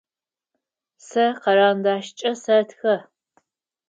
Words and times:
Сэ 1.07 1.25
карандашкӏэ 1.41 2.31
сэтхэ. 2.43 2.95